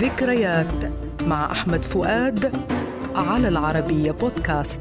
ذكريات 0.00 0.92
مع 1.22 1.52
أحمد 1.52 1.84
فؤاد 1.84 2.52
على 3.16 3.48
العربية 3.48 4.10
بودكاست. 4.10 4.80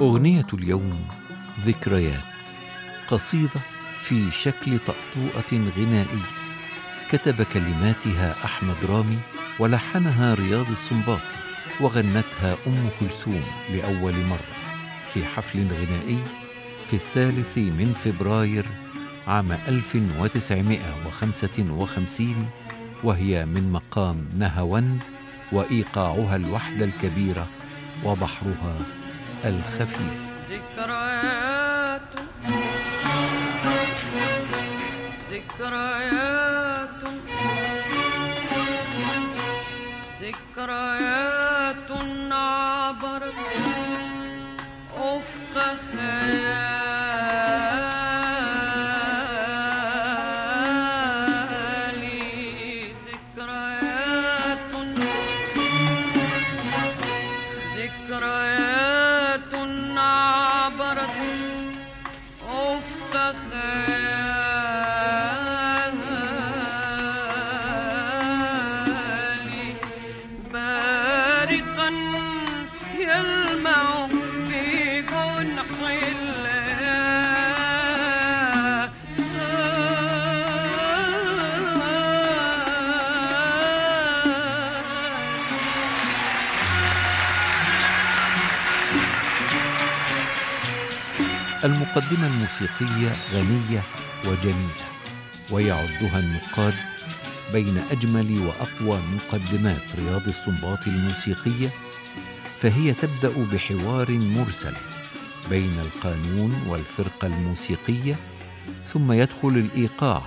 أغنية 0.00 0.46
اليوم 0.54 1.00
ذكريات. 1.60 2.14
قصيدة 3.08 3.60
في 3.98 4.30
شكل 4.30 4.78
طأطوءة 4.78 5.70
غنائية. 5.78 6.30
كتب 7.10 7.42
كلماتها 7.42 8.34
أحمد 8.44 8.76
رامي 8.88 9.18
ولحنها 9.58 10.34
رياض 10.34 10.70
السنباطي. 10.70 11.49
وغنتها 11.80 12.56
أم 12.66 12.90
كلثوم 13.00 13.44
لأول 13.70 14.14
مرة 14.14 14.54
في 15.08 15.24
حفل 15.24 15.66
غنائي 15.66 16.18
في 16.86 16.94
الثالث 16.94 17.58
من 17.58 17.92
فبراير 17.92 18.66
عام 19.26 19.52
1955 19.52 22.50
وهي 23.04 23.46
من 23.46 23.72
مقام 23.72 24.28
نهاوند 24.36 25.00
وإيقاعها 25.52 26.36
الوحدة 26.36 26.84
الكبيرة 26.84 27.48
وبحرها 28.04 28.80
الخفيف. 29.44 30.36
ذكريات 30.50 32.02
ذكريات 35.30 36.90
ذكريات. 40.20 41.39
عبرت 41.89 41.91
المقدمة 91.64 92.26
الموسيقية 92.26 93.16
غنية 93.32 93.82
وجميلة 94.26 94.90
ويعدها 95.50 96.18
النقاد 96.18 96.74
بين 97.52 97.78
أجمل 97.90 98.38
وأقوى 98.46 99.00
مقدمات 99.14 99.96
رياض 99.96 100.28
السنباطي 100.28 100.90
الموسيقية 100.90 101.70
فهي 102.58 102.94
تبدأ 102.94 103.44
بحوار 103.44 104.10
مرسل 104.10 104.74
بين 105.50 105.80
القانون 105.80 106.62
والفرقة 106.68 107.26
الموسيقية 107.26 108.16
ثم 108.84 109.12
يدخل 109.12 109.48
الإيقاع 109.48 110.22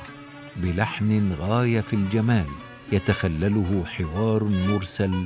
بلحن 0.55 1.33
غاية 1.39 1.81
في 1.81 1.95
الجمال 1.95 2.47
يتخلله 2.91 3.83
حوار 3.85 4.43
مرسل 4.43 5.25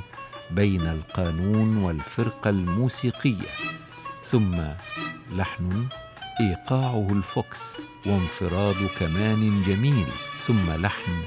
بين 0.50 0.86
القانون 0.86 1.76
والفرقة 1.76 2.50
الموسيقية 2.50 3.48
ثم 4.22 4.56
لحن 5.30 5.88
إيقاعه 6.40 7.08
الفوكس 7.10 7.80
وانفراد 8.06 8.88
كمان 8.98 9.62
جميل 9.62 10.06
ثم 10.40 10.70
لحن 10.70 11.22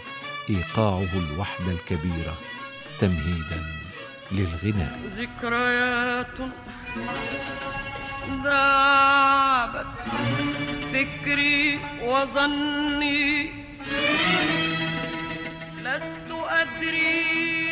إيقاعه 0.49 1.13
الوحدة 1.13 1.71
الكبيرة 1.71 2.37
تمهيدا 2.99 3.63
للغناء. 4.31 4.99
ذكريات 5.17 6.37
ذابت 8.43 9.87
فكري 10.93 11.79
وظني 12.03 13.51
لست 15.81 16.31
أدري 16.31 17.70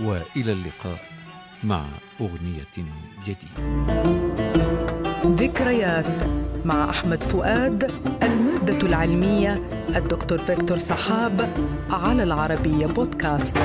وإلى 0.00 0.52
اللقاء 0.52 0.98
مع 1.64 1.84
أغنية 2.20 2.86
جديدة. 3.24 3.82
ذكريات 5.26 6.06
مع 6.64 6.90
أحمد 6.90 7.22
فؤاد 7.22 7.90
المادة 8.22 8.86
العلمية 8.86 9.62
الدكتور 9.96 10.38
فيكتور 10.38 10.78
صحاب 10.78 11.54
على 11.90 12.22
العربية 12.22 12.86
بودكاست. 12.86 13.56